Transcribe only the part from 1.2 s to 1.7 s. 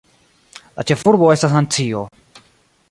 estas